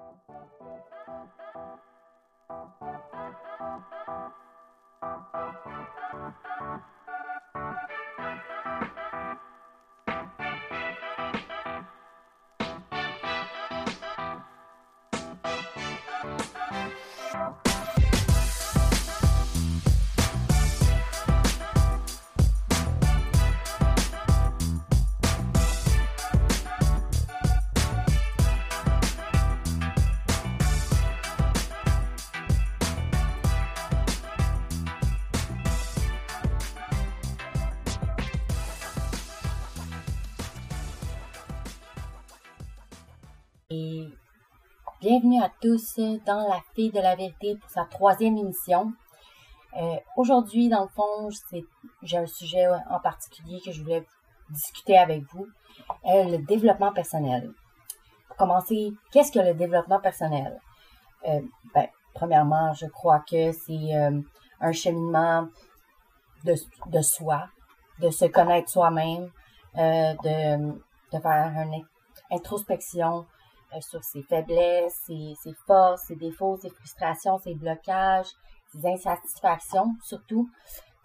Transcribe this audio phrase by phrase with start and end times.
[0.00, 0.04] Et
[45.10, 48.92] bienvenue à tous dans La Fille de la Vérité pour sa troisième émission.
[49.76, 51.28] Euh, Aujourd'hui, dans le fond,
[52.04, 54.06] j'ai un sujet en particulier que je voulais
[54.50, 55.48] discuter avec vous,
[56.04, 57.50] euh, le développement personnel.
[58.28, 60.60] Pour commencer, qu'est-ce que le développement personnel?
[61.26, 61.40] Euh,
[61.74, 63.92] ben, premièrement, je crois que c'est
[64.60, 65.48] un cheminement
[66.44, 67.48] de, soi,
[67.98, 69.28] de se connaître soi-même,
[69.74, 71.84] de, faire une
[72.30, 73.26] introspection,
[73.80, 78.26] sur ses faiblesses, ses, forces, ses défauts, ses frustrations, ses blocages,
[78.72, 80.50] ses insatisfactions surtout,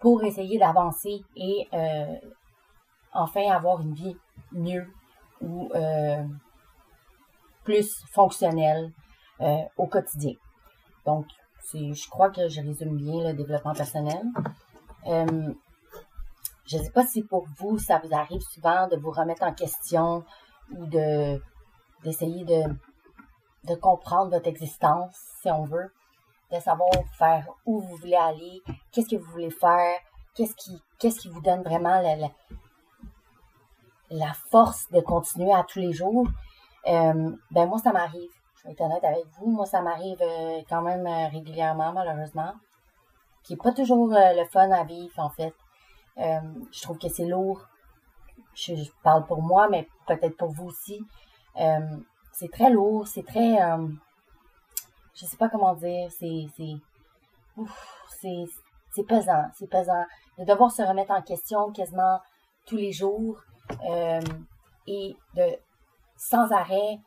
[0.00, 2.14] pour essayer d'avancer et euh,
[3.12, 4.16] enfin avoir une vie
[4.52, 4.86] mieux
[5.40, 6.24] ou euh,
[7.64, 8.92] plus fonctionnelle
[9.40, 10.34] euh, au quotidien.
[11.04, 11.26] Donc,
[11.72, 14.22] je crois que je résume bien le développement personnel.
[15.04, 19.54] Je ne sais pas si pour vous, ça vous arrive souvent de vous remettre en
[19.54, 20.24] question
[20.72, 21.40] ou de
[22.06, 22.62] d'essayer de,
[23.64, 25.92] de comprendre votre existence, si on veut,
[26.52, 29.98] de savoir faire où vous voulez aller, qu'est-ce que vous voulez faire,
[30.34, 32.16] qu'est-ce qui, qu'est-ce qui vous donne vraiment la,
[34.10, 36.28] la, force de continuer à tous les jours.
[36.86, 38.30] Euh, ben moi, ça m'arrive.
[38.56, 39.50] Je vais être honnête avec vous.
[39.50, 42.52] Moi, ça m'arrive euh, quand même euh, régulièrement, malheureusement.
[43.42, 45.54] Qui n'est pas toujours le fun à vivre, en fait.
[46.16, 47.60] Je trouve que c'est lourd.
[48.54, 48.72] Je,
[49.02, 51.04] parle pour moi, mais peut-être pour vous aussi.
[51.60, 51.96] Euh,
[52.32, 53.88] c'est très lourd, c'est très, euh,
[55.14, 58.44] je sais pas comment dire, c'est, c'est,
[58.94, 60.04] c'est, pesant, c'est pesant
[60.38, 62.20] de devoir se remettre en question quasiment
[62.66, 63.40] tous les jours
[63.88, 64.20] euh,
[64.86, 65.56] et de
[66.18, 66.98] sans arrêt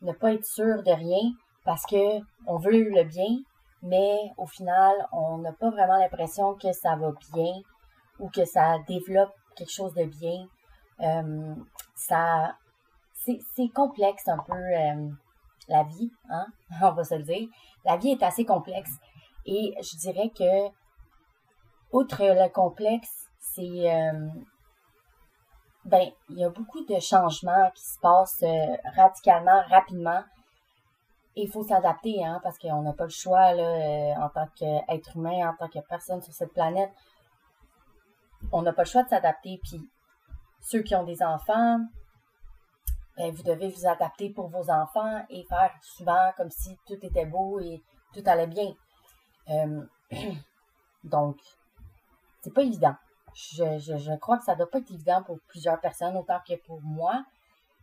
[0.00, 1.32] ne pas être sûr de rien
[1.64, 3.38] parce que on veut le bien,
[3.82, 7.54] mais au final on n'a pas vraiment l'impression que ça va bien
[8.18, 10.46] ou que ça développe quelque chose de bien.
[11.00, 11.54] Euh,
[11.94, 12.56] ça
[13.24, 15.10] c'est complexe un peu euh,
[15.68, 16.46] la vie, hein?
[16.82, 17.48] on va se le dire.
[17.84, 18.92] La vie est assez complexe.
[19.46, 20.68] Et je dirais que,
[21.92, 24.28] outre le complexe, c'est euh,
[25.84, 30.22] ben, il y a beaucoup de changements qui se passent euh, radicalement, rapidement.
[31.34, 35.16] Et il faut s'adapter, hein, parce qu'on n'a pas le choix là, en tant qu'être
[35.16, 36.92] humain, en tant que personne sur cette planète.
[38.52, 39.58] On n'a pas le choix de s'adapter.
[39.62, 39.80] Puis
[40.60, 41.78] ceux qui ont des enfants,
[43.16, 47.26] ben, vous devez vous adapter pour vos enfants et faire souvent comme si tout était
[47.26, 47.82] beau et
[48.14, 48.74] tout allait bien.
[49.50, 49.86] Euh,
[51.04, 51.36] donc,
[52.40, 52.96] c'est pas évident.
[53.34, 56.80] Je, je, crois que ça doit pas être évident pour plusieurs personnes autant que pour
[56.82, 57.24] moi.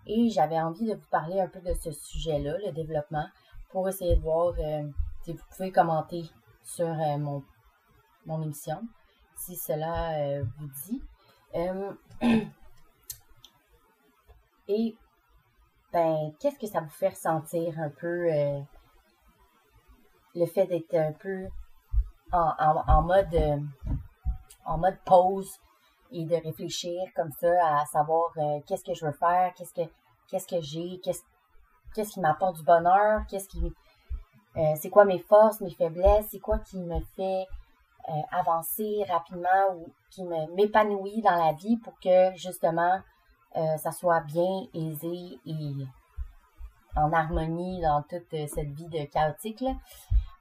[0.05, 3.27] Et j'avais envie de vous parler un peu de ce sujet-là, le développement,
[3.69, 4.87] pour essayer de voir euh,
[5.23, 6.23] si vous pouvez commenter
[6.63, 7.43] sur euh, mon,
[8.25, 8.81] mon émission,
[9.35, 11.01] si cela euh, vous dit.
[14.67, 14.95] Et
[15.91, 18.59] ben, qu'est-ce que ça vous fait ressentir un peu euh,
[20.35, 21.47] le fait d'être un peu
[22.31, 23.57] en, en, en mode euh,
[24.65, 25.51] en mode pause
[26.11, 29.89] et de réfléchir comme ça à savoir euh, qu'est-ce que je veux faire, qu'est-ce que
[30.29, 31.23] qu'est-ce que j'ai, qu'est-ce
[31.95, 33.73] qu'est-ce qui m'apporte du bonheur, qu'est-ce qui
[34.81, 37.47] c'est quoi mes forces, mes faiblesses, c'est quoi qui me fait
[38.31, 42.99] avancer rapidement ou qui m'épanouit dans la vie pour que justement
[43.55, 45.73] euh, ça soit bien aisé et
[46.95, 49.61] en harmonie dans toute cette vie de chaotique.
[49.61, 49.71] Là.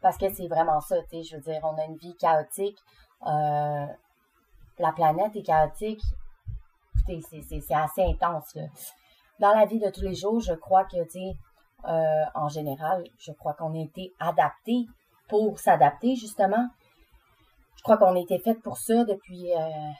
[0.00, 2.78] Parce que c'est vraiment ça, tu sais, je veux dire, on a une vie chaotique.
[3.26, 3.87] Euh,
[4.78, 6.02] la planète est chaotique.
[7.06, 8.56] C'est assez intense.
[9.40, 11.37] Dans la vie de tous les jours, je crois que, tu sais,
[11.88, 14.87] euh, en général, je crois qu'on a été adapté
[15.28, 16.69] pour s'adapter, justement.
[17.76, 19.90] Je crois qu'on a été fait pour ça depuis euh,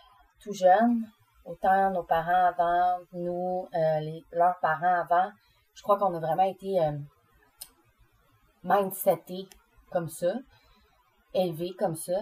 [0.43, 1.05] tout jeune
[1.49, 5.31] autant nos parents avant, nous, euh, les, leurs parents avant,
[5.75, 6.93] je crois qu'on a vraiment été euh,
[8.63, 9.49] mindsetés
[9.91, 10.35] comme ça,
[11.33, 12.21] élevés comme ça.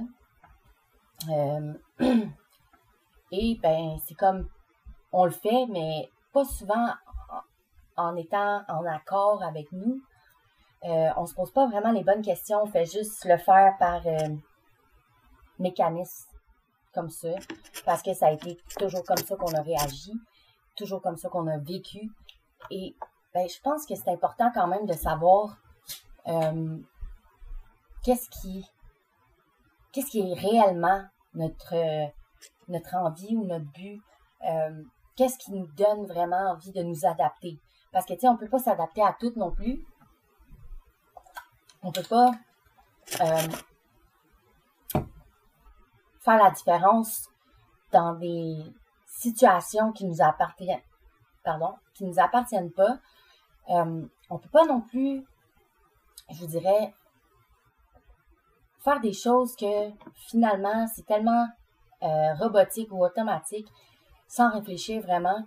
[1.28, 1.72] Euh,
[3.32, 4.48] et ben, c'est comme
[5.12, 6.88] on le fait, mais pas souvent
[7.96, 10.00] en, étant en accord avec nous.
[10.84, 14.02] euh, on se pose pas vraiment les bonnes questions, on fait juste le faire par
[15.58, 16.35] mécanisme
[16.96, 17.28] comme ça,
[17.84, 20.12] parce que ça a été toujours comme ça qu'on a réagi,
[20.76, 22.10] toujours comme ça qu'on a vécu.
[22.70, 22.96] Et
[23.34, 25.58] ben, je pense que c'est important quand même de savoir
[26.26, 26.78] euh,
[28.02, 28.66] qu'est-ce qui
[29.92, 31.04] qu'est-ce qui est réellement
[31.34, 31.74] notre
[32.68, 34.02] notre envie ou notre but,
[35.16, 37.58] qu'est-ce qui nous donne vraiment envie de nous adapter.
[37.92, 39.84] Parce que, tu sais, on peut pas s'adapter à tout non plus.
[41.82, 42.32] On peut pas
[43.20, 43.48] euh,
[46.26, 47.28] faire la différence
[47.92, 48.56] dans des
[49.06, 50.82] situations qui nous appartiennent,
[51.44, 52.98] pardon, qui nous appartiennent pas.
[53.70, 55.24] Euh, on peut pas non plus,
[56.30, 56.92] je vous dirais,
[58.80, 59.90] faire des choses que
[60.28, 61.46] finalement c'est tellement
[62.02, 63.68] euh, robotique ou automatique
[64.28, 65.44] sans réfléchir vraiment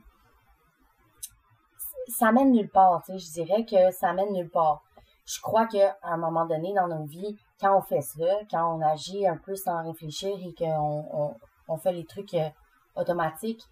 [2.08, 4.82] ça mène nulle part, je dirais que ça mène nulle part.
[5.30, 8.82] Je crois qu'à un moment donné dans nos vies, quand on fait ça, quand on
[8.82, 11.36] agit un peu sans réfléchir et qu'on
[11.68, 12.50] on, fait les trucs euh,
[12.96, 13.64] automatiques,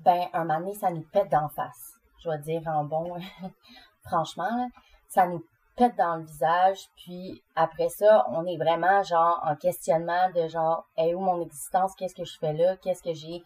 [0.00, 1.94] ben, un moment donné, ça nous pète d'en face.
[2.24, 3.16] Je vais dire en bon,
[4.04, 4.68] franchement,
[5.06, 5.44] ça nous
[5.76, 10.88] pète dans le visage, puis après ça, on est vraiment genre en questionnement de genre,
[10.96, 13.44] est où mon existence, qu'est-ce que je fais là, qu'est-ce que j'ai,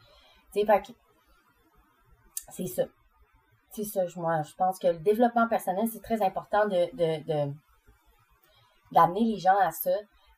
[0.54, 0.94] tu sais,
[2.48, 2.84] c'est ça
[3.76, 7.52] c'est ça, moi, je pense que le développement personnel, c'est très important de,
[8.93, 9.90] d'amener les gens à ça.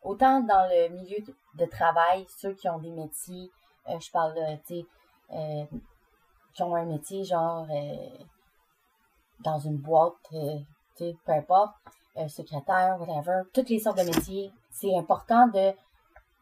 [0.02, 1.18] Autant dans le milieu
[1.54, 3.50] de travail, ceux qui ont des métiers,
[3.88, 4.34] euh, je parle,
[4.66, 4.86] tu sais,
[5.32, 5.64] euh,
[6.54, 8.24] qui ont un métier genre euh,
[9.40, 10.38] dans une boîte, tu
[10.96, 11.74] sais, peu importe,
[12.28, 15.72] secrétaire, whatever, toutes les sortes de métiers, c'est important de,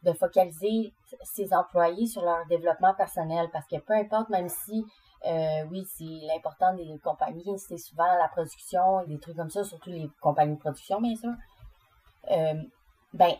[0.03, 0.91] de focaliser
[1.23, 4.83] ses employés sur leur développement personnel parce que peu importe, même si
[5.25, 9.63] euh, oui, c'est l'important des compagnies, c'est souvent la production et des trucs comme ça,
[9.63, 11.33] surtout les compagnies de production, bien sûr.
[12.31, 12.53] Euh,
[13.13, 13.33] ben,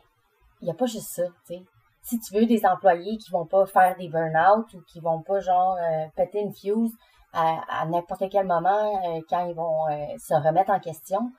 [0.62, 1.64] il n'y a pas juste ça, tu sais.
[2.02, 5.40] Si tu veux des employés qui vont pas faire des burn-out ou qui vont pas,
[5.40, 6.94] genre, euh, péter une fuse
[7.34, 9.86] à, n'importe quel moment quand ils vont
[10.18, 11.32] se remettre en question,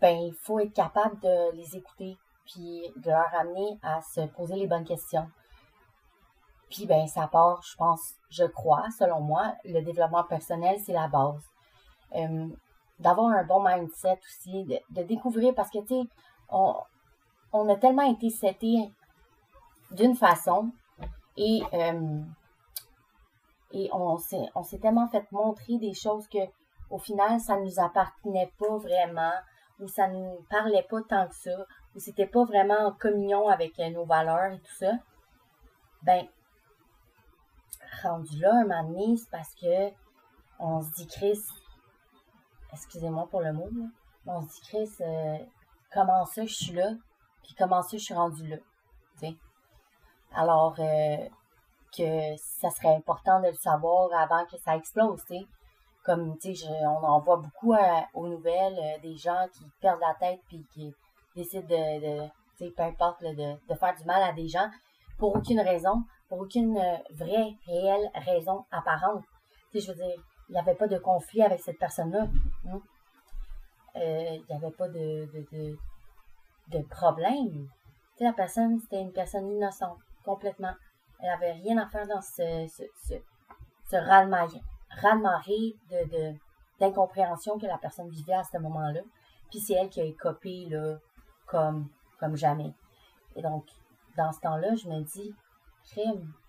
[0.00, 2.16] ben, il faut être capable de les écouter
[2.46, 5.28] puis de leur amener à se poser les bonnes questions.
[6.70, 11.08] Puis ben ça part, je pense, je crois, selon moi, le développement personnel, c'est la
[11.08, 11.42] base.
[12.14, 12.48] Euh,
[12.98, 16.08] d'avoir un bon mindset aussi, de, découvrir, parce que, tu sais,
[16.48, 16.74] on,
[17.52, 18.90] on, a tellement été seté
[19.92, 20.70] d'une façon
[21.36, 22.20] et, euh,
[23.72, 26.38] et on s'est on s'est tellement fait montrer des choses que
[26.90, 29.32] au final, ça ne nous appartenait pas vraiment,
[29.80, 33.48] ou ça ne nous parlait pas tant que ça, ou c'était pas vraiment en communion
[33.48, 34.92] avec nos valeurs et tout ça.
[36.02, 36.26] Ben,
[38.02, 39.90] rendu là un moment donné, c'est parce que
[40.58, 41.40] on se dit, Chris,
[42.72, 43.68] excusez-moi pour le mot,
[44.26, 45.38] on se dit, Chris, euh,
[45.92, 46.90] comment ça je suis là,
[47.42, 48.56] puis comment ça je suis rendu là.
[50.34, 51.16] Alors euh,
[51.96, 55.22] que ça serait important de le savoir avant que ça explose,
[56.04, 60.66] Comme, on en voit beaucoup euh, aux nouvelles des gens qui perdent la tête puis
[60.72, 60.94] qui
[61.34, 62.28] décident de,
[62.70, 64.68] peu importe, de, de faire du mal à des gens
[65.18, 69.24] pour aucune raison, pour aucune euh, vraie, réelle raison apparente.
[69.70, 72.26] Tu sais, je veux dire, il n'y avait pas de conflit avec cette personne-là.
[72.68, 72.80] Hein.
[73.96, 75.28] Euh, il n'y avait pas de,
[76.68, 77.68] de, problème.
[78.16, 80.74] Tu sais, la personne, c'était une personne innocente, complètement.
[81.20, 83.14] Elle n'avait rien à faire dans ce, ce, ce,
[85.90, 86.34] de,
[86.78, 89.00] d'incompréhension que la personne vivait à ce moment-là.
[89.50, 90.98] Puis c'est elle qui a écopé, là,
[91.46, 91.88] comme,
[92.20, 92.72] comme jamais.
[93.34, 93.64] Et donc,
[94.16, 95.34] dans ce temps-là, je me dis,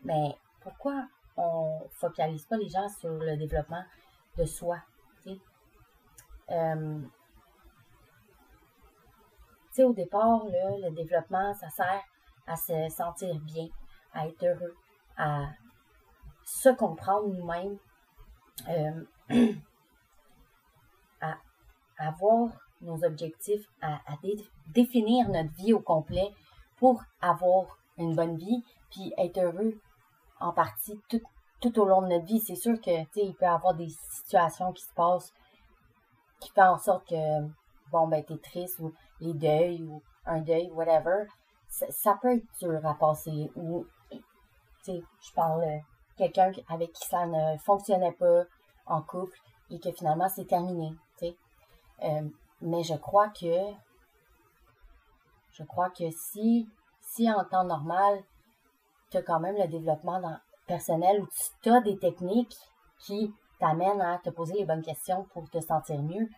[0.03, 3.83] mais pourquoi on focalise pas les gens sur le développement
[4.37, 4.79] de soi?
[6.51, 6.99] Euh,
[9.83, 12.03] au départ, le développement, ça sert
[12.47, 13.67] à se sentir bien,
[14.13, 14.75] à être heureux,
[15.17, 15.45] à
[16.43, 17.77] se comprendre nous-mêmes,
[18.67, 19.05] euh,
[21.21, 21.37] à,
[21.97, 22.49] avoir
[22.81, 23.99] nos objectifs, à,
[24.67, 26.29] définir notre vie au complet
[26.77, 29.79] pour avoir une bonne vie, puis être heureux
[30.39, 31.21] en partie tout,
[31.61, 32.39] tout au long de notre vie.
[32.39, 35.33] C'est sûr que, il peut y avoir des situations qui se passent
[36.39, 37.41] qui font en sorte que,
[37.91, 41.25] bon, ben, t'es triste ou les deuils ou un deuil, whatever.
[41.67, 43.85] Ça, peut être dur à passer ou,
[44.87, 45.81] je parle
[46.17, 48.43] quelqu'un avec qui ça ne fonctionnait pas
[48.87, 49.37] en couple
[49.69, 50.93] et que finalement c'est terminé.
[52.01, 52.29] Euh,
[52.61, 53.53] mais je crois que
[55.51, 56.67] je crois que si,
[57.01, 58.23] si en temps normal,
[59.09, 60.21] tu as quand même le développement
[60.67, 61.27] personnel où
[61.61, 62.55] tu as des techniques
[62.99, 66.29] qui t'amènent à te poser les bonnes questions pour te sentir mieux,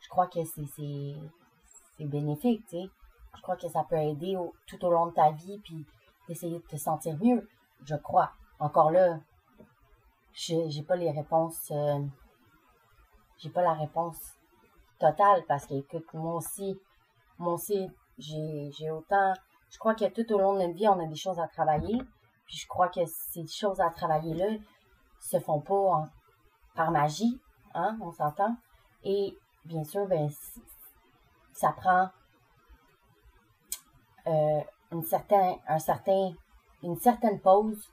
[0.00, 2.90] je crois que c'est, bénéfique, tu sais.
[3.36, 5.84] Je crois que ça peut aider tout au long de ta vie, puis
[6.26, 7.48] d'essayer de te sentir mieux.
[7.84, 8.32] Je crois.
[8.58, 9.20] Encore là,
[10.32, 12.00] je j'ai pas les réponses, euh,
[13.38, 14.18] j'ai pas la réponse
[14.98, 16.78] totale parce que, écoute, moi aussi,
[17.38, 19.32] moi aussi, j'ai autant,
[19.70, 21.98] je crois que tout au long de notre vie, on a des choses à travailler.
[22.48, 24.56] Puis je crois que ces choses à travailler-là
[25.20, 26.04] se font pas
[26.74, 27.40] par magie,
[27.74, 28.56] hein, on s'entend.
[29.04, 30.28] Et bien sûr, ben,
[31.52, 32.08] ça prend
[34.26, 35.04] euh, une,
[36.82, 37.90] une certaine pause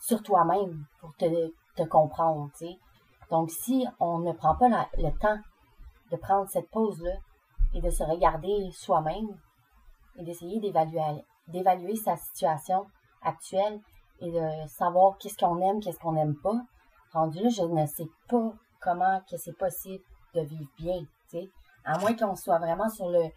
[0.00, 2.50] sur toi-même pour te, te comprendre.
[2.54, 2.78] sais.
[3.30, 5.38] Donc, si on ne prend pas le temps
[6.10, 7.14] de prendre cette pause-là
[7.74, 9.28] et de se regarder soi-même
[10.16, 11.00] et d'essayer d'évaluer,
[11.48, 12.86] d'évaluer sa situation
[13.26, 13.80] actuelle
[14.20, 16.58] et de savoir qu'est-ce qu'on aime, qu'est-ce qu'on n'aime pas,
[17.12, 20.02] rendu là, je ne sais pas comment que c'est possible
[20.34, 21.50] de vivre bien, tu sais.
[21.84, 23.30] À moins qu'on soit vraiment sur le,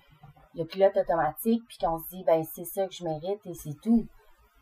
[0.65, 4.07] pilote automatique, puis qu'on se dit, ben, c'est ça que je mérite et c'est tout.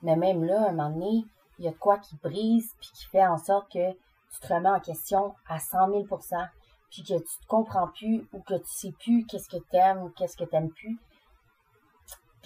[0.01, 1.23] Mais même là, un moment donné,
[1.57, 4.53] il y a de quoi qui brise, puis qui fait en sorte que tu te
[4.53, 6.49] remets en question à 100 000%
[6.89, 10.03] puis que tu te comprends plus ou que tu sais plus qu'est-ce que tu aimes
[10.03, 10.97] ou qu'est-ce que tu n'aimes plus.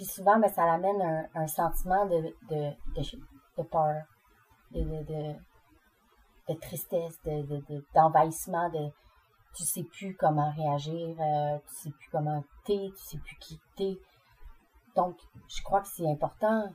[0.02, 4.02] Puis souvent, ben, ça l'amène un, sentiment de, de, de, peur,
[4.72, 5.36] de, de,
[6.50, 7.20] de tristesse,
[7.94, 8.90] d'envahissement, de,
[9.54, 13.60] tu sais plus comment réagir, euh, tu sais plus comment t'es, tu sais plus qui
[13.76, 14.00] t'es.
[14.96, 16.74] Donc, je crois que c'est important,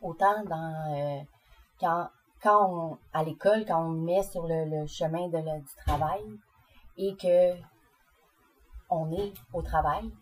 [0.00, 1.22] autant dans euh,
[1.78, 2.08] quand,
[2.42, 6.24] quand on, à l'école, quand on met sur le, chemin de du travail
[6.96, 7.54] et que
[8.90, 10.12] on est au travail,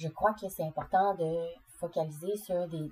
[0.00, 1.46] je crois que c'est important de
[1.78, 2.90] focaliser sur des,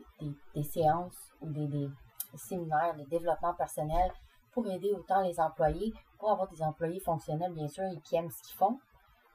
[0.54, 1.88] des, séances ou des, des,
[2.34, 4.12] séminaires de développement personnel
[4.52, 8.30] pour aider autant les employés, pour avoir des employés fonctionnels, bien sûr, et qui aiment
[8.30, 8.78] ce qu'ils font.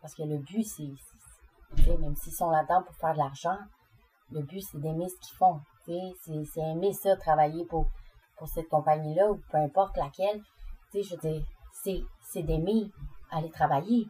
[0.01, 0.91] Parce que le but, c'est,
[1.97, 3.57] même s'ils sont là-dedans pour faire de l'argent,
[4.31, 5.59] le but, c'est d'aimer ce qu'ils font.
[5.85, 7.87] C'est, aimer ça, travailler pour,
[8.37, 10.41] pour cette compagnie-là, ou peu importe laquelle.
[10.93, 11.15] je
[11.71, 12.91] c'est, d'aimer
[13.31, 14.07] aller travailler.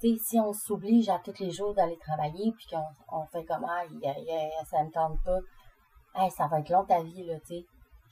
[0.00, 2.84] Si on s'oblige à tous les jours d'aller travailler, puis qu'on
[3.20, 3.84] on fait comme ah,
[4.64, 7.36] ça me tente pas, ça va être long ta vie, là,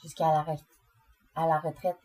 [0.02, 0.46] jusqu'à la,
[1.34, 1.98] à la retraite.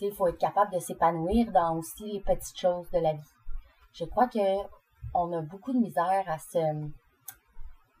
[0.00, 3.30] Il faut être capable de s'épanouir dans aussi les petites choses de la vie.
[3.92, 4.58] Je crois que
[5.14, 6.58] on a beaucoup de misère à se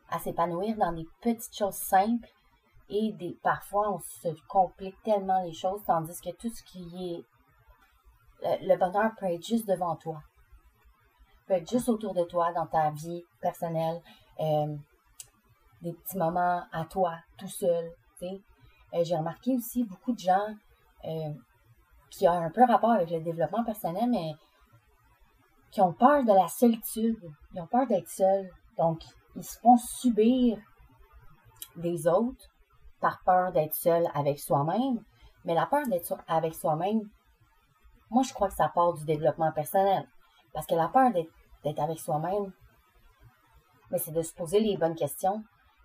[0.08, 2.28] à s'épanouir dans des petites choses simples
[2.88, 7.24] et des parfois on se complique tellement les choses tandis que tout ce qui
[8.42, 10.20] est le, bonheur peut être juste devant toi
[11.46, 14.00] peut être juste autour de toi dans ta vie personnelle
[14.40, 14.76] euh,
[15.82, 20.54] des petits moments à toi tout seul euh, j'ai remarqué aussi beaucoup de gens
[21.04, 21.32] euh,
[22.10, 24.34] qui ont un peu rapport avec le développement personnel, mais
[25.70, 27.18] qui ont peur de la solitude.
[27.54, 28.50] Ils ont peur d'être seuls.
[28.76, 29.02] Donc,
[29.34, 30.58] ils se font subir
[31.76, 32.50] des autres
[33.00, 35.02] par peur d'être seul avec soi-même.
[35.44, 37.08] Mais la peur d'être avec soi-même,
[38.10, 40.06] moi, je crois que ça part du développement personnel.
[40.52, 42.52] Parce que la peur d'être avec soi-même,
[43.90, 45.42] mais c'est de se poser les bonnes questions,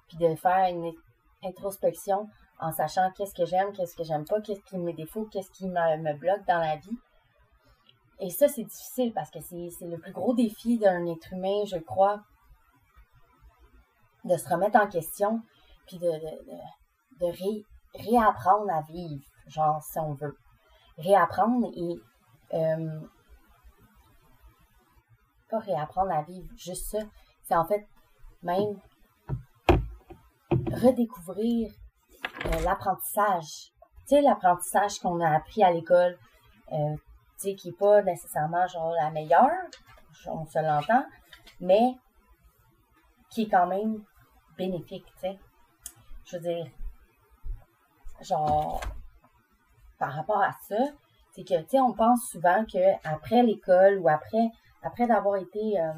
[0.08, 0.94] puis de faire une
[1.44, 5.52] introspection en sachant qu'est-ce que j'aime, qu'est-ce que j'aime pas, qu'est-ce qui me défaut, qu'est-ce
[5.52, 6.98] qui me, bloque dans la vie.
[8.20, 11.78] Et ça, c'est difficile parce que c'est le plus gros défi d'un être humain, je
[11.78, 12.22] crois,
[14.24, 15.42] de se remettre en question,
[15.86, 16.12] puis de,
[17.20, 17.32] de,
[17.94, 20.38] réapprendre à vivre, genre, si on veut.
[20.98, 21.96] Réapprendre et...
[22.54, 23.00] Euh,
[25.50, 27.00] pas réapprendre à vivre, juste ça.
[27.44, 27.88] C'est en fait
[28.44, 28.80] même
[30.72, 31.72] redécouvrir
[32.46, 33.72] euh, l'apprentissage.
[34.08, 36.18] Tu sais, l'apprentissage qu'on a appris à l'école,
[36.72, 39.50] euh, tu sais, qui n'est pas nécessairement genre la meilleure,
[40.28, 41.06] on se l'entend,
[41.60, 41.96] mais
[43.30, 44.04] qui est quand même
[44.58, 45.40] bénéfique, tu sais.
[46.26, 46.68] Je veux dire,
[48.22, 48.82] genre,
[50.00, 50.78] par rapport à ça,
[51.32, 54.50] c'est que, tu sais, on pense souvent qu'après l'école ou après,
[54.84, 55.94] après d'avoir été euh,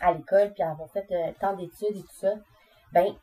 [0.00, 2.34] à l'école puis avoir fait tant d'études et tout ça,
[2.92, 3.14] ben,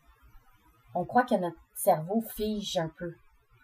[0.95, 3.13] on croit que notre cerveau fige un peu.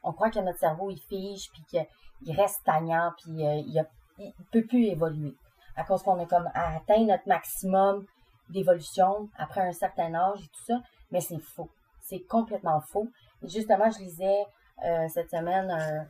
[0.04, 3.86] On croit que notre cerveau, il fige, puis qu'il reste stagnant, puis euh, il
[4.20, 5.36] ne peut plus évoluer.
[5.76, 8.06] À cause qu'on a comme atteint notre maximum
[8.50, 11.70] d'évolution après un certain âge et tout ça, mais c'est faux.
[12.02, 13.08] C'est complètement faux.
[13.44, 14.46] Et justement, je lisais
[14.86, 16.08] euh, cette semaine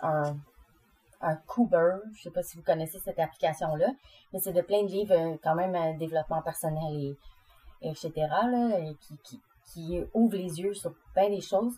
[0.00, 0.36] un,
[1.20, 3.88] un Cooper, je sais pas si vous connaissez cette application-là,
[4.32, 7.16] mais c'est de plein de livres euh, quand même développement personnel et,
[7.82, 8.12] etc.
[8.16, 11.76] Là, et qui, qui, ouvre les yeux sur plein des choses.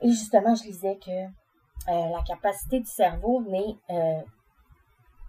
[0.00, 3.42] Et justement, je disais que euh, la capacité du cerveau
[3.90, 4.22] euh,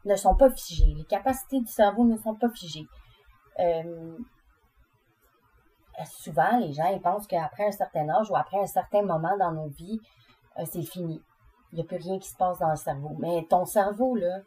[0.06, 0.94] ne sont pas figées.
[0.96, 2.86] Les capacités du cerveau ne sont pas figées.
[3.60, 4.18] Euh,
[6.06, 9.68] souvent, les gens pensent qu'après un certain âge ou après un certain moment dans nos
[9.68, 10.00] vies,
[10.58, 11.22] euh, c'est fini.
[11.72, 13.16] Il n'y a plus rien qui se passe dans le cerveau.
[13.20, 14.40] Mais ton cerveau, là,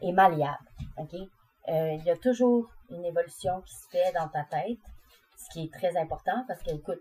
[0.00, 0.66] est malléable.
[0.98, 1.14] OK?
[1.14, 4.78] Euh, il y a toujours une évolution qui se fait dans ta tête,
[5.36, 7.00] ce qui est très important parce que, écoute,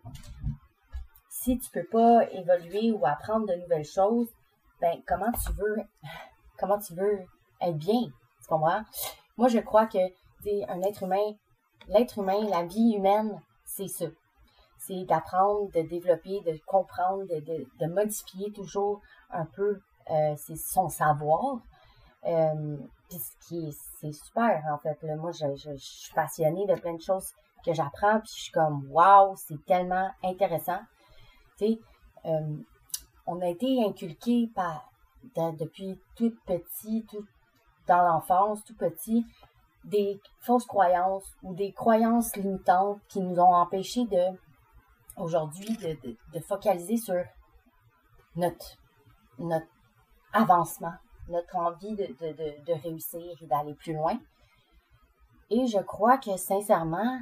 [1.30, 4.28] si tu peux pas évoluer ou apprendre de nouvelles choses,
[4.82, 5.78] ben comment tu veux
[6.60, 7.20] comment tu veux
[7.62, 8.02] être bien,
[8.42, 8.84] tu comprends?
[9.38, 9.98] Moi, je crois que
[10.70, 11.34] un être humain,
[11.88, 14.06] l'être humain, la vie humaine, c'est ça.
[14.78, 19.80] C'est d'apprendre, de développer, de comprendre, de, modifier toujours un peu
[20.12, 21.60] euh, son savoir.
[22.26, 25.02] Euh, puis ce qui c'est super en fait.
[25.16, 27.34] Moi, je, je, suis passionnée de plein de choses
[27.66, 30.80] que j'apprends, puis je suis comme waouh, c'est tellement intéressant.
[31.58, 31.80] Tu sais,
[32.26, 32.58] euh,
[33.26, 34.90] on a été inculqué par
[35.36, 37.26] depuis tout petit, tout
[37.88, 39.26] dans l'enfance, tout petit,
[39.84, 44.38] des fausses croyances ou des croyances limitantes qui nous ont empêchés de
[45.18, 47.22] aujourd'hui de, focaliser sur
[48.36, 48.78] notre,
[49.40, 49.68] notre
[50.34, 50.94] avancement,
[51.28, 54.20] notre envie de, de réussir et d'aller plus loin.
[55.50, 57.20] Et je crois que sincèrement,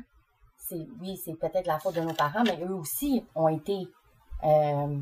[0.57, 3.87] c'est oui, c'est peut-être la faute de nos parents, mais eux aussi ont été
[4.43, 4.99] euh,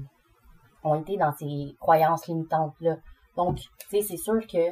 [0.84, 2.98] ont été dans ces croyances limitantes-là.
[3.36, 4.72] Donc, tu sais, c'est sûr que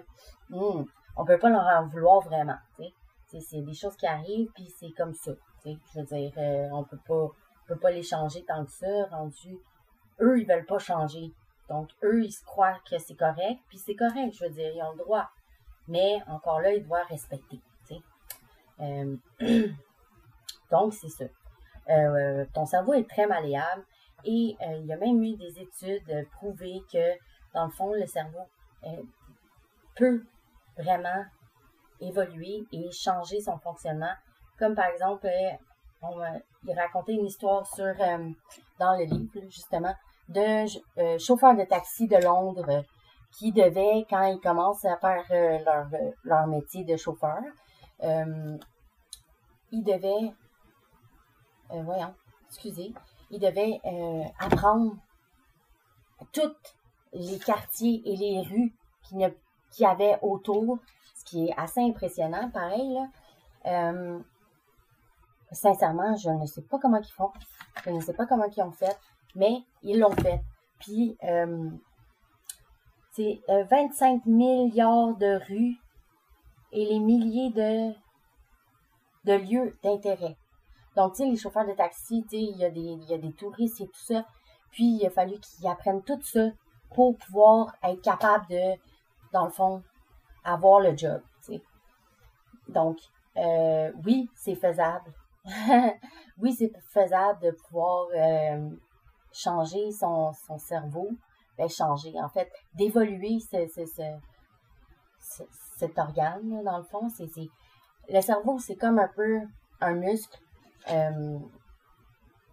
[0.50, 0.86] hmm,
[1.18, 2.58] on peut pas leur en vouloir vraiment.
[3.28, 5.32] C'est des choses qui arrivent, puis c'est comme ça.
[5.64, 8.64] Tu sais, je veux dire, euh, on peut pas, on peut pas les changer tant
[8.64, 9.58] que ça, rendu.
[10.22, 11.32] Eux, ils veulent pas changer.
[11.74, 14.82] Donc, eux, ils se croient que c'est correct, puis c'est correct, je veux dire, ils
[14.84, 15.28] ont le droit.
[15.88, 17.60] Mais encore là, ils doivent respecter.
[18.80, 19.18] Euh,
[20.72, 21.26] donc, c'est ça.
[21.90, 23.84] Euh, ton cerveau est très malléable.
[24.24, 27.14] Et euh, il y a même eu des études prouvées que,
[27.56, 28.48] dans le fond, le cerveau
[29.96, 30.24] peut
[30.78, 31.26] vraiment
[32.00, 34.14] évoluer et changer son fonctionnement.
[34.60, 35.28] Comme par exemple,
[36.04, 36.22] on
[36.66, 37.94] il racontait une histoire sur
[38.80, 39.96] dans le livre, justement,
[40.30, 42.84] de chauffeurs de taxi de Londres
[43.32, 45.26] qui devaient, quand ils commencent à faire
[45.66, 45.88] leur,
[46.24, 47.42] leur métier de chauffeur,
[48.02, 50.34] ils devaient,
[51.70, 52.14] voyons,
[52.48, 52.94] excusez,
[53.34, 54.96] il devait euh, apprendre
[56.32, 56.76] toutes
[57.14, 59.32] les quartiers et les rues qu'il
[59.80, 60.78] y avait autour,
[61.16, 63.00] ce qui est assez impressionnant, pareil.
[63.66, 64.20] Euh,
[65.52, 67.32] sincèrement, je ne sais pas comment ils font.
[67.84, 68.96] Je ne sais pas comment ils ont fait,
[69.36, 70.42] mais ils l'ont fait.
[70.80, 71.70] Puis, euh,
[73.12, 75.76] c'est 25 milliards de rues
[76.72, 77.94] et les milliers de,
[79.26, 80.36] de lieux d'intérêt.
[80.96, 83.18] Donc, tu sais, les chauffeurs de taxi, tu sais, il y, a des, y a
[83.18, 84.26] des touristes et tout ça.
[84.72, 86.50] Puis, il a fallu qu'ils apprennent tout ça
[86.94, 88.76] pour pouvoir être capable de,
[89.32, 89.84] dans le fond,
[90.44, 91.22] avoir le job.
[92.68, 92.98] Donc,
[93.38, 95.14] euh, oui, c'est faisable.
[96.38, 98.70] oui, c'est faisable de pouvoir euh,
[99.34, 101.10] changer son, son cerveau.
[101.58, 103.86] Ben, changer, en fait, d'évoluer ce, ce,
[105.20, 105.44] ce,
[105.78, 107.10] cet organe, dans le fond.
[107.10, 107.30] c'est
[108.10, 109.42] Le cerveau, c'est comme un peu
[109.82, 110.40] un muscle
[110.90, 111.40] euh,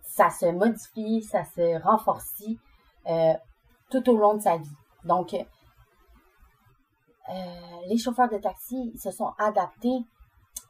[0.03, 2.43] ça se modifie, ça se renforce
[3.07, 3.35] euh,
[3.91, 4.77] tout au long de sa vie.
[5.05, 5.45] Donc, euh,
[7.89, 10.05] les chauffeurs de taxi se sont adaptés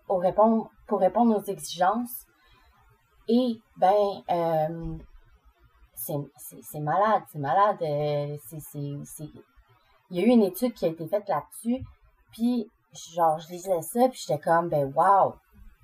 [0.09, 0.21] au
[0.87, 2.27] pour répondre aux exigences.
[3.29, 4.99] Et, ben,
[6.39, 7.77] c'est malade, c'est malade.
[7.79, 9.25] c'est
[10.11, 11.85] Il y a eu une étude qui a été faite là-dessus.
[12.33, 12.71] Puis,
[13.15, 15.35] genre, je lisais ça, puis j'étais comme, ben, wow!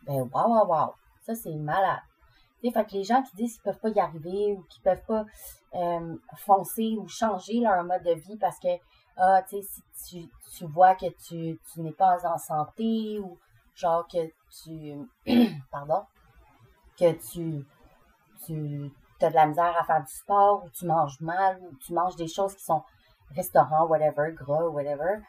[0.05, 0.95] Ben, wow, wow, wow!
[1.23, 2.01] Ça, c'est malade.
[2.63, 5.25] fait que les gens qui disent qu'ils peuvent pas y arriver ou qu'ils peuvent pas
[5.75, 8.69] euh, foncer ou changer leur mode de vie parce que
[9.19, 13.39] ah, tu sais, si tu, vois que tu, n'es pas en santé ou
[13.75, 14.31] genre que
[14.63, 14.95] tu
[15.71, 16.03] pardon
[16.99, 17.65] que tu
[18.45, 18.93] tu
[19.25, 22.17] as de la misère à faire du sport ou tu manges mal ou tu manges
[22.17, 22.83] des choses qui sont
[23.35, 25.21] restaurants, whatever, gras, whatever.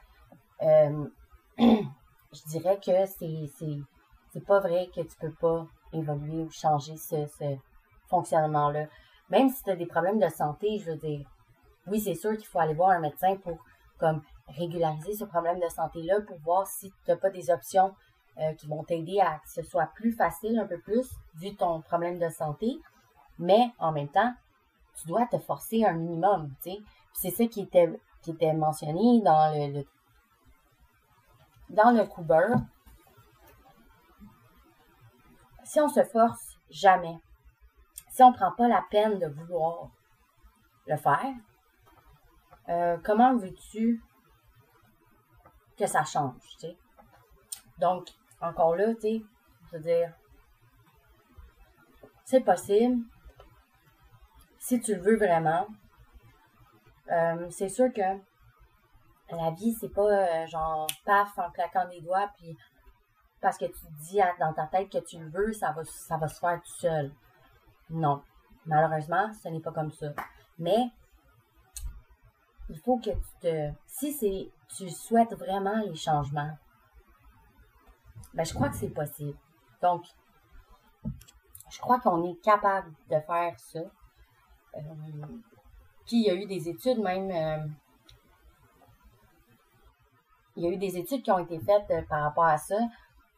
[0.62, 1.08] Euh,
[1.58, 7.26] je dirais que c'est, pas vrai que tu peux pas évoluer ou changer ce,
[8.10, 8.86] fonctionnement-là.
[9.30, 11.28] Même si tu as des problèmes de santé, je veux dire,
[11.88, 13.58] oui, c'est sûr qu'il faut aller voir un médecin pour
[13.97, 17.93] comme régulariser ce problème de santé-là pour voir si tu n'as pas des options
[18.39, 21.82] euh, qui vont t'aider à que ce soit plus facile un peu plus vu ton
[21.82, 22.80] problème de santé.
[23.39, 24.34] Mais en même temps,
[24.95, 26.80] tu dois te forcer un minimum, tu sais.
[27.13, 29.86] C'est ça qui était, qui était mentionné dans le,
[31.69, 32.54] dans le Cooper,
[35.63, 37.17] si on se force jamais,
[38.10, 39.89] si on ne prend pas la peine de vouloir
[40.86, 41.34] le faire,
[42.69, 44.02] euh, comment veux-tu
[45.78, 46.78] que ça change, tu sais?
[47.80, 48.08] Donc,
[48.41, 49.21] encore là, tu sais,
[49.67, 50.13] je veux dire,
[52.26, 53.04] c'est possible.
[54.67, 55.65] Si tu le veux vraiment,
[57.10, 62.30] euh, c'est sûr que la vie, c'est pas euh, genre paf en claquant des doigts,
[62.36, 62.53] puis
[63.39, 66.27] parce que tu dis dans ta tête que tu le veux, ça va, ça va
[66.27, 67.13] se faire tout seul.
[67.89, 68.21] Non.
[68.65, 70.08] Malheureusement, ce n'est pas comme ça.
[70.60, 70.91] Mais
[72.67, 73.71] il faut que tu te.
[73.86, 76.58] Si c'est tu souhaites vraiment les changements,
[78.34, 79.38] ben je crois que c'est possible.
[79.82, 80.03] Donc,
[81.69, 83.80] je crois qu'on est capable de faire ça.
[84.78, 85.26] Euh,
[86.06, 87.32] puis il y a eu des études même.
[87.32, 87.68] Euh,
[90.56, 92.78] il y a eu des études qui ont été faites euh, par rapport à ça,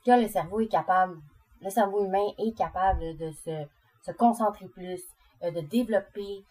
[0.05, 1.17] que le cerveau est capable,
[1.61, 5.01] le cerveau humain est capable de se, concentrer plus,
[5.43, 6.43] de développer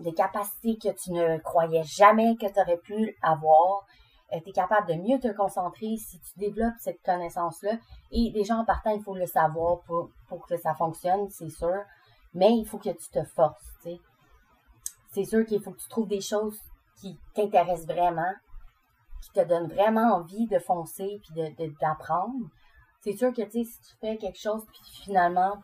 [0.00, 3.84] des capacités que tu ne croyais jamais que tu aurais pu avoir.
[4.32, 7.72] Euh, tu es capable de mieux te concentrer si tu développes cette connaissance-là.
[8.10, 11.82] Et déjà en partant, il faut le savoir pour, pour que ça fonctionne, c'est sûr.
[12.34, 13.64] Mais il faut que tu te forces.
[15.12, 16.58] C'est sûr qu'il faut que tu trouves des choses
[16.96, 18.34] qui t'intéressent vraiment,
[19.22, 22.38] qui te donnent vraiment envie de foncer puis d'apprendre.
[22.38, 22.50] De,
[23.00, 25.62] c'est sûr que si tu fais quelque chose puis finalement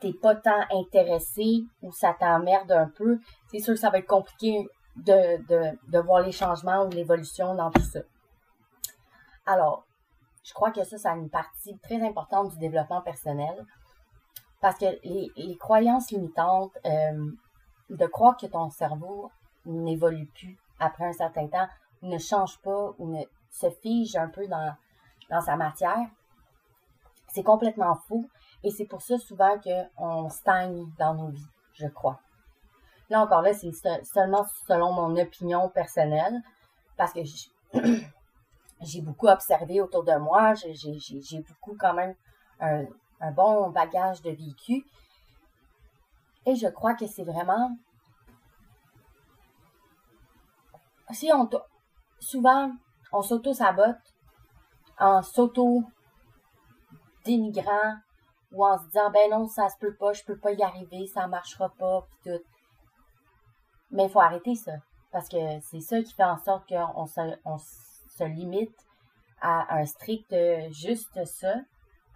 [0.00, 3.18] t'es pas tant intéressé ou ça t'emmerde un peu,
[3.50, 7.70] c'est sûr que ça va être compliqué de, de, voir les changements ou l'évolution dans
[7.70, 8.00] tout ça.
[9.46, 9.86] Alors,
[10.44, 13.64] je crois que ça, c'est une partie très importante du développement personnel
[14.60, 17.30] parce que les, croyances limitantes euh,
[17.90, 19.30] de croire que ton cerveau
[19.64, 21.68] n'évolue plus après un certain temps,
[22.02, 24.74] ne change pas ou ne se fige un peu dans,
[25.30, 26.06] dans sa matière,
[27.28, 28.28] c'est complètement fou
[28.62, 32.20] et c'est pour ça souvent qu'on stagne dans nos vies, je crois.
[33.10, 33.72] Là encore, là, c'est
[34.04, 36.42] seulement selon mon opinion personnelle,
[36.96, 37.20] parce que
[38.80, 42.14] j'ai beaucoup observé autour de moi, j'ai beaucoup quand même
[42.60, 42.84] un,
[43.20, 44.86] un, bon bagage de vécu.
[46.46, 47.76] Et je crois que c'est vraiment...
[51.10, 51.50] Si on...
[52.20, 52.72] Souvent,
[53.12, 53.96] on s'auto-sabote
[54.98, 57.96] en s'auto-dénigrant,
[58.52, 61.06] ou en se disant ben non, ça se peut pas, je peux pas y arriver,
[61.06, 62.42] ça marchera pas, pis tout.
[63.90, 64.72] Mais il faut arrêter ça.
[65.10, 68.76] Parce que c'est ça qui fait en sorte qu'on se, limite
[69.40, 70.34] à un strict
[70.70, 71.54] juste ça,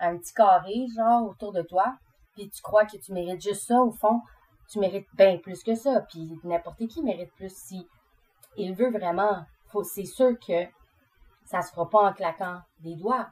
[0.02, 1.96] un petit carré, genre, autour de toi,
[2.34, 4.20] puis tu crois que tu mérites juste ça, au fond,
[4.70, 7.86] tu mérites bien plus que ça, puis n'importe qui mérite plus si
[8.56, 9.44] il veut vraiment.
[9.84, 10.66] C'est sûr que
[11.46, 13.28] ça se fera pas en claquant des doigts,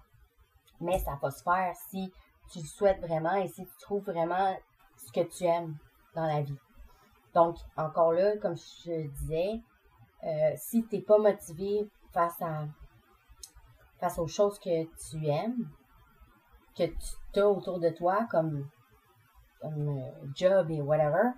[0.81, 2.11] mais ça va se faire si
[2.51, 4.57] tu le souhaites vraiment et si tu trouves vraiment
[4.97, 5.77] ce que tu aimes
[6.15, 6.59] dans la vie.
[7.35, 9.61] Donc, encore là, comme je disais,
[10.25, 12.67] euh, si tu n'es pas motivé face à
[14.01, 15.69] face aux choses que tu aimes,
[16.77, 16.85] que
[17.33, 18.69] tu as autour de toi comme,
[19.61, 21.31] comme euh, job et whatever,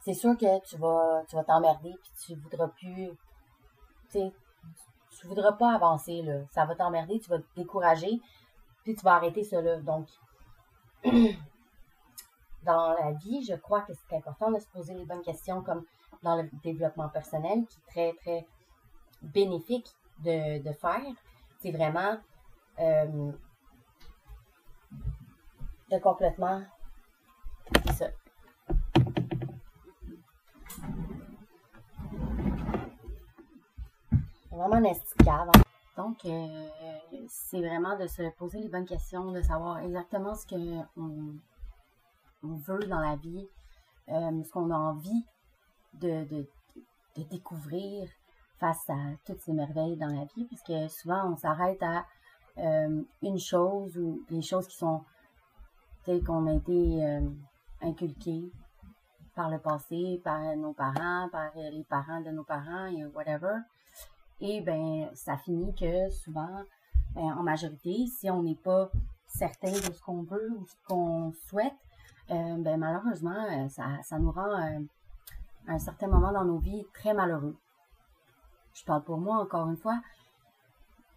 [0.00, 3.10] c'est sûr que tu vas tu vas t'emmerder puis tu voudras plus
[4.10, 8.20] tu voudras pas avancer là, ça va t'emmerder, tu vas te décourager
[8.94, 9.80] tu vas arrêter cela.
[9.80, 10.08] Donc,
[12.64, 15.84] dans la vie, je crois que c'est important de se poser les bonnes questions comme
[16.22, 18.46] dans le développement personnel, qui est très, très
[19.22, 19.88] bénéfique
[20.24, 21.14] de, faire.
[21.60, 22.18] C'est vraiment
[22.80, 23.32] euh,
[25.90, 26.62] de complètement
[27.86, 28.10] c'est ça.
[34.50, 35.50] Vraiment un esticave.
[35.96, 36.68] Donc, euh,
[37.28, 41.38] c'est vraiment de se poser les bonnes questions, de savoir exactement ce qu'on
[42.42, 43.48] on veut dans la vie,
[44.08, 45.24] euh, ce qu'on a envie
[45.94, 46.46] de,
[47.30, 48.08] découvrir
[48.58, 52.06] face à toutes ces merveilles dans la vie, puisque souvent on s'arrête à
[52.58, 55.02] euh, une chose ou les choses qui sont
[56.24, 57.20] qu'on a été
[57.82, 58.50] inculquées
[59.34, 63.58] par le passé, par nos parents, par les parents de nos parents et whatever.
[64.40, 66.62] Et ben, ça finit que souvent,
[67.14, 68.90] ben, en majorité, si on n'est pas
[69.26, 71.74] certain de ce qu'on veut ou ce qu'on souhaite,
[72.30, 74.80] euh, ben, malheureusement, euh, ça, ça nous rend à euh,
[75.66, 77.56] un certain moment dans nos vies très malheureux.
[78.74, 80.00] Je parle pour moi encore une fois.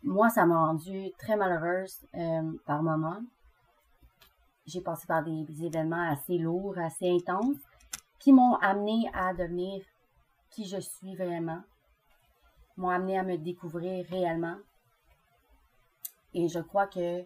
[0.04, 2.00] Moi, ça m'a rendu très malheureuse
[2.66, 3.22] par moments.
[4.72, 7.62] J'ai passé par des, événements assez lourds, assez intenses,
[8.20, 9.84] qui m'ont amené à devenir
[10.50, 11.62] qui je suis vraiment,
[12.78, 14.58] m'ont amené à me découvrir réellement.
[16.34, 17.24] Et je crois que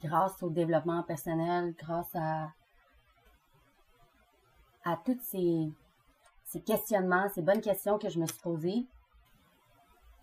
[0.00, 2.52] grâce au développement personnel, grâce à,
[4.84, 5.72] à tous ces,
[6.44, 8.86] ces questionnements, ces bonnes questions que je me suis posées,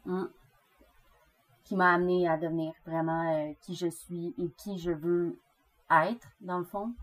[0.06, 0.26] Mm.
[1.64, 5.40] Qui m'a amené à devenir vraiment euh, qui je suis et qui je veux
[5.92, 6.94] être, dans le fond.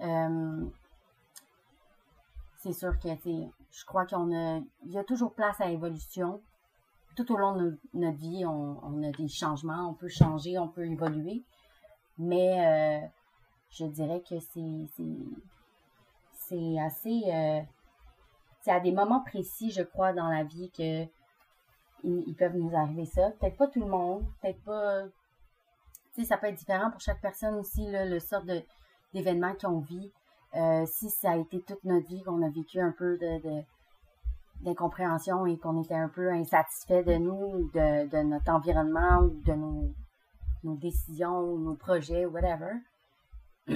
[0.00, 0.64] Euh,
[2.58, 6.40] c'est sûr que, je crois qu'on a, il y a toujours place à l'évolution.
[7.16, 10.86] Tout au long de notre vie, on, a des changements, on peut changer, on peut
[10.86, 11.42] évoluer.
[12.18, 13.06] Mais euh,
[13.70, 14.86] je dirais que c'est,
[16.38, 17.60] c'est, assez, euh,
[18.60, 21.04] c'est à des moments précis, je crois, dans la vie que
[22.04, 23.30] ils, peuvent nous arriver ça.
[23.32, 25.02] Peut-être pas tout le monde, peut-être pas,
[26.20, 28.42] sais, ça peut être différent pour chaque personne aussi, le sort
[29.14, 30.12] d'événements qu'on vit.
[30.54, 33.18] Euh, si ça a été toute notre vie qu'on a vécu un peu
[34.60, 39.94] d'incompréhension et qu'on était un peu insatisfait de nous, de, notre environnement ou de nos,
[40.64, 42.72] nos décisions, nos projets, whatever,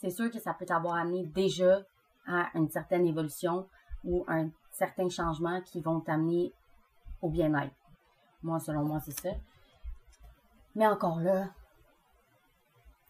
[0.00, 1.82] c'est sûr que ça peut t'avoir amené déjà
[2.26, 3.68] à une certaine évolution
[4.04, 6.52] ou un certain changement qui vont t'amener
[7.20, 7.74] au bien-être.
[8.42, 9.30] Moi, selon moi, c'est ça.
[10.74, 11.50] Mais encore là,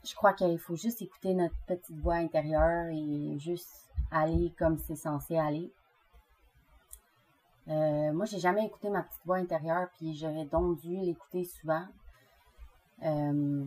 [0.04, 4.96] je crois qu'il faut juste écouter notre petite voix intérieure et juste aller comme c'est
[4.96, 5.72] censé aller.
[7.68, 11.84] Euh, moi, j'ai jamais écouté ma petite voix intérieure, puis j'aurais donc dû l'écouter souvent.
[13.02, 13.64] Euh,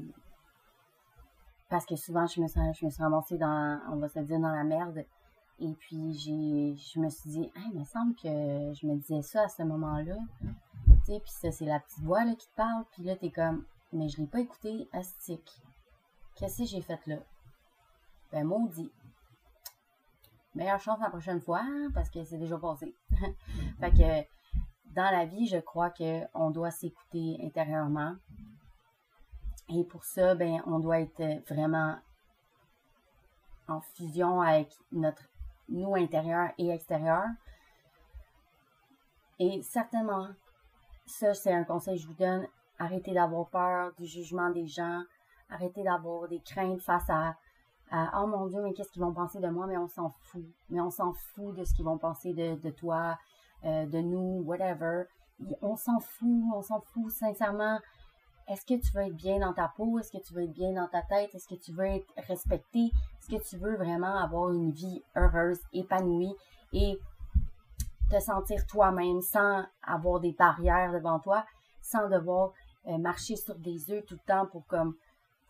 [1.69, 4.39] parce que souvent, je me, suis, je me suis ramassée dans, on va se dire,
[4.39, 5.03] dans la merde.
[5.59, 9.45] Et puis, j'ai, je me suis dit, il me semble que je me disais ça
[9.45, 10.17] à ce moment-là.
[11.05, 12.85] Tu sais, puis ça, c'est la petite voix là, qui te parle.
[12.91, 15.61] Puis là, t'es comme, mais je l'ai pas écouté, astique.
[16.37, 17.17] Qu'est-ce que j'ai fait là?
[18.31, 18.91] Ben, maudit.
[20.53, 22.95] Meilleure chance la prochaine fois, parce que c'est déjà passé.
[23.79, 28.15] fait que, dans la vie, je crois qu'on doit s'écouter intérieurement.
[29.69, 31.97] Et pour ça, ben, on doit être vraiment
[33.67, 35.23] en fusion avec notre
[35.69, 37.25] nous intérieur et extérieur.
[39.39, 40.29] Et certainement,
[41.05, 42.47] ça, c'est un conseil que je vous donne.
[42.79, 45.03] Arrêtez d'avoir peur du jugement des gens.
[45.49, 47.35] Arrêtez d'avoir des craintes face à,
[47.91, 49.65] Oh mon Dieu, mais qu'est-ce qu'ils vont penser de moi?
[49.65, 50.43] Mais on s'en fout.
[50.69, 53.17] Mais on s'en fout de ce qu'ils vont penser de, toi,
[53.63, 55.03] euh, de nous, whatever.
[55.61, 57.79] On s'en fout, on s'en fout sincèrement.
[58.49, 59.99] Est-ce que tu veux être bien dans ta peau?
[59.99, 61.33] Est-ce que tu veux être bien dans ta tête?
[61.33, 62.91] Est-ce que tu veux être respecté?
[63.19, 66.35] Est-ce que tu veux vraiment avoir une vie heureuse, épanouie
[66.73, 66.97] et
[68.09, 71.45] te sentir toi-même sans avoir des barrières devant toi,
[71.81, 72.51] sans devoir
[72.87, 74.95] euh, marcher sur des œufs tout le temps pour comme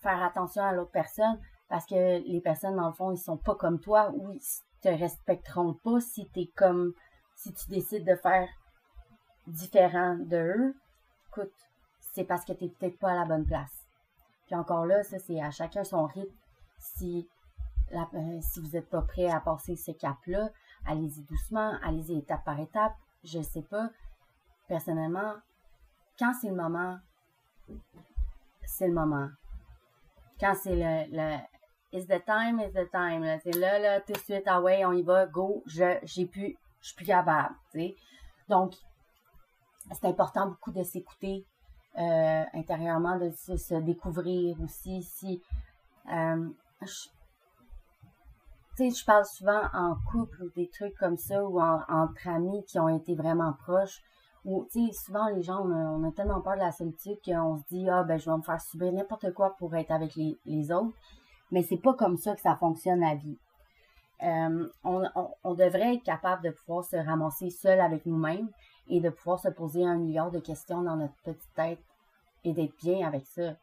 [0.02, 3.56] faire attention à l'autre personne parce que les personnes, dans le fond, ils sont pas
[3.56, 4.42] comme toi ou ils
[4.82, 6.94] te respecteront pas si es comme,
[7.36, 8.48] si tu décides de faire
[9.48, 10.76] différent d'eux.
[11.30, 11.54] Écoute,
[12.00, 13.86] c'est parce que t'es peut-être pas à la bonne place.
[14.46, 16.34] Puis encore là, ça, c'est à chacun son rythme.
[16.80, 17.28] Si,
[17.94, 20.52] euh, si vous n'êtes pas prêt à passer ce cap-là,
[20.86, 22.94] allez-y doucement, allez-y étape par étape.
[23.24, 23.90] Je sais pas.
[24.68, 25.34] Personnellement,
[26.18, 26.98] quand c'est le moment,
[28.64, 29.30] c'est le moment
[30.40, 31.38] quand c'est le, le
[31.94, 33.24] It's the time, it's the time.
[33.24, 36.88] Là, là, tout de suite, ah ouais, on y va, go, je j'ai plus, je
[36.88, 37.56] suis plus capable.
[37.72, 37.96] sais.
[38.50, 38.76] Donc,
[39.94, 41.46] c'est important beaucoup de s'écouter
[41.98, 45.02] euh, intérieurement, de se, découvrir aussi.
[45.02, 45.42] Si,
[46.12, 46.50] euh,
[46.82, 47.10] je,
[48.78, 52.90] je parle souvent en couple ou des trucs comme ça, ou entre amis qui ont
[52.90, 54.02] été vraiment proches
[54.48, 57.90] tu sais, souvent les gens, on a, tellement peur de la solitude qu'on se dit,
[57.90, 60.96] ah, ben, je vais me faire subir n'importe quoi pour être avec les, autres.
[61.52, 63.38] Mais c'est pas comme ça que ça fonctionne la vie.
[64.24, 65.04] Euh, on,
[65.44, 68.50] on, devrait être capable de pouvoir se ramasser seul avec nous-mêmes
[68.88, 71.84] et de pouvoir se poser un milliard de questions dans notre petite tête
[72.44, 73.54] et d'être bien avec ça.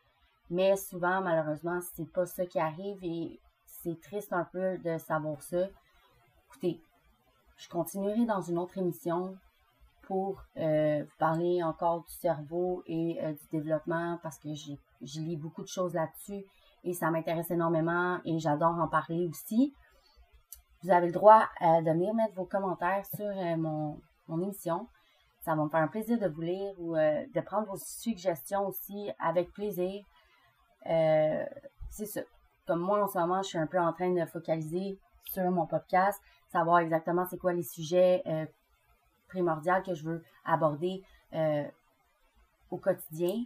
[0.51, 5.43] Mais souvent, malheureusement, c'est pas ça qui arrive et c'est triste un peu de savoir
[5.43, 5.67] ça.
[6.49, 6.81] Écoutez,
[7.57, 9.37] je continuerai dans une autre émission
[10.07, 15.63] pour euh, parler encore du cerveau et euh, du développement parce que j'ai lis beaucoup
[15.63, 16.45] de choses là-dessus
[16.85, 19.75] et ça m'intéresse énormément et j'adore en parler aussi.
[20.83, 24.89] Vous avez le droit euh, de venir mettre vos commentaires sur mon, mon, émission.
[25.41, 29.11] Ça va me faire un plaisir de vous lire ou de prendre vos suggestions aussi
[29.19, 30.03] avec plaisir.
[30.85, 32.21] c'est ça.
[32.67, 35.67] Comme moi, en ce moment, je suis un peu en train de focaliser sur mon
[35.67, 36.19] podcast,
[36.51, 38.23] savoir exactement c'est quoi les sujets
[39.35, 41.03] primordial que je veux aborder
[41.35, 41.65] euh,
[42.71, 43.45] au quotidien.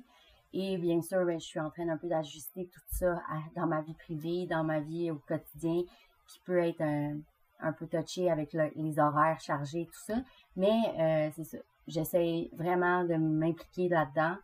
[0.53, 3.21] Et bien sûr, ben, je suis en train un peu d'ajuster tout ça
[3.57, 5.83] dans ma vie privée, dans ma vie au quotidien,
[6.27, 10.17] qui peut être un, peu touché avec les horaires chargés, tout ça.
[10.57, 11.59] Mais euh, c'est ça.
[11.87, 14.37] J'essaie vraiment de m'impliquer là-dedans.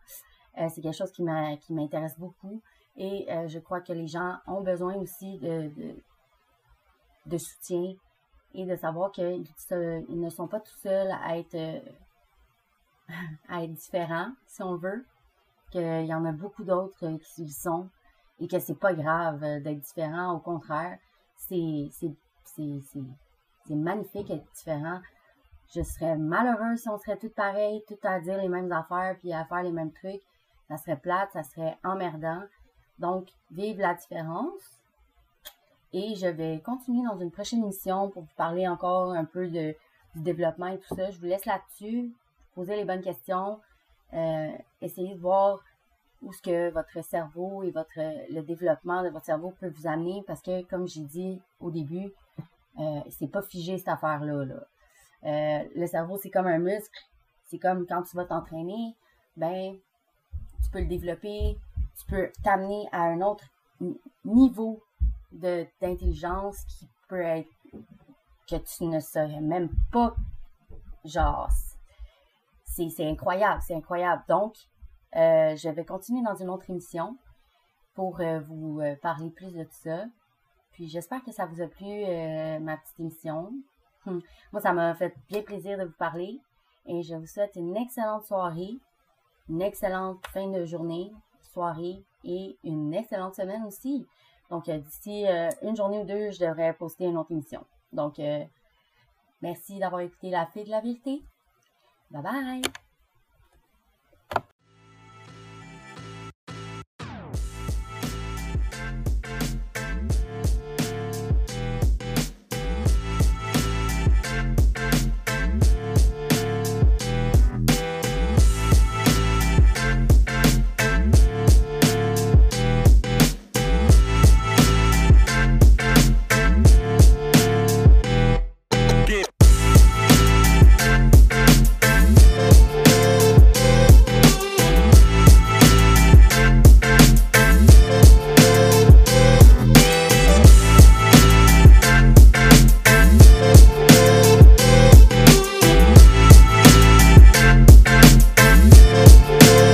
[0.57, 1.23] Euh, c'est quelque chose qui
[1.73, 2.61] m'intéresse beaucoup.
[2.97, 5.69] Et je crois que les gens ont besoin aussi de,
[7.25, 7.93] de soutien,
[8.55, 9.45] et de savoir qu'ils
[10.09, 11.79] ne sont pas tout seuls à être euh,
[13.49, 15.05] à être différent, si on veut,
[15.71, 17.89] qu'il y en a beaucoup d'autres qui le sont
[18.39, 20.33] et que c'est pas grave d'être différent.
[20.33, 20.97] Au contraire,
[21.35, 21.89] c'est
[23.69, 24.99] magnifique d'être différent.
[25.73, 29.33] Je serais malheureuse si on serait toutes pareilles, toutes à dire les mêmes affaires puis
[29.33, 30.21] à faire les mêmes trucs.
[30.67, 32.43] Ça serait plate, ça serait emmerdant.
[32.99, 34.81] Donc, vive la différence.
[35.97, 39.73] Et je vais continuer dans une prochaine émission pour vous parler encore un peu de,
[40.13, 41.09] du développement et tout ça.
[41.09, 42.11] Je vous laisse là-dessus,
[42.53, 43.61] poser les bonnes questions,
[44.13, 45.63] euh, essayer de voir
[46.21, 50.21] où ce que votre cerveau et votre le développement de votre cerveau peut vous amener
[50.27, 52.11] parce que comme j'ai dit au début,
[52.77, 54.43] euh, c'est pas figé cette affaire-là.
[54.43, 54.67] Là.
[55.23, 56.99] Euh, le cerveau, c'est comme un muscle.
[57.45, 58.97] C'est comme quand tu vas t'entraîner,
[59.37, 59.77] ben,
[60.61, 61.57] tu peux le développer,
[61.97, 63.45] tu peux t'amener à un autre
[64.25, 64.81] niveau
[65.35, 67.49] d'intelligence qui peut être
[68.49, 70.15] que tu ne saurais même pas.
[71.03, 71.49] Genre,
[72.65, 74.23] c'est incroyable, c'est incroyable.
[74.27, 74.55] Donc,
[75.15, 77.17] euh, je vais continuer dans une autre émission
[77.93, 80.05] pour euh, vous parler plus de tout ça.
[80.71, 81.87] Puis j'espère que ça vous a plu,
[82.61, 83.53] ma petite émission.
[84.05, 84.19] Hmm.
[84.51, 86.39] Moi, ça m'a fait bien plaisir de vous parler
[86.85, 88.77] et je vous souhaite une excellente soirée,
[89.49, 94.05] une excellente fin de journée, soirée et une excellente semaine aussi.
[94.49, 97.65] Donc, euh, d'ici euh, une journée ou deux, je devrais poster une autre émission.
[97.93, 98.43] Donc, euh,
[99.41, 101.23] merci d'avoir écouté La Fille de la Vérité.
[102.11, 102.84] Bye bye!